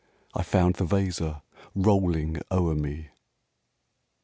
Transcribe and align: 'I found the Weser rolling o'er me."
'I 0.33 0.41
found 0.41 0.77
the 0.77 0.85
Weser 0.85 1.43
rolling 1.75 2.41
o'er 2.49 2.73
me." 2.73 3.09